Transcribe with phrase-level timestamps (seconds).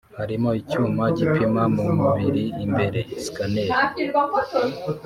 [0.17, 3.69] harimo icyuma gipima mu mubiri imbere (scanner)